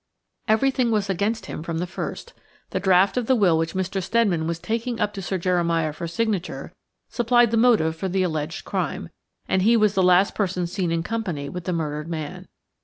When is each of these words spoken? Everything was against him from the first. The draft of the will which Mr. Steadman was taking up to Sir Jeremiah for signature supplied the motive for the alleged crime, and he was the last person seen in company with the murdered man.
Everything 0.47 0.89
was 0.89 1.11
against 1.11 1.45
him 1.45 1.61
from 1.61 1.77
the 1.77 1.85
first. 1.85 2.33
The 2.71 2.79
draft 2.79 3.17
of 3.17 3.27
the 3.27 3.35
will 3.35 3.55
which 3.55 3.75
Mr. 3.75 4.01
Steadman 4.01 4.47
was 4.47 4.57
taking 4.57 4.99
up 4.99 5.13
to 5.13 5.21
Sir 5.21 5.37
Jeremiah 5.37 5.93
for 5.93 6.07
signature 6.07 6.73
supplied 7.07 7.51
the 7.51 7.57
motive 7.57 7.95
for 7.95 8.09
the 8.09 8.23
alleged 8.23 8.65
crime, 8.65 9.09
and 9.47 9.61
he 9.61 9.77
was 9.77 9.93
the 9.93 10.01
last 10.01 10.33
person 10.33 10.65
seen 10.65 10.91
in 10.91 11.03
company 11.03 11.49
with 11.49 11.65
the 11.65 11.73
murdered 11.73 12.07
man. 12.07 12.47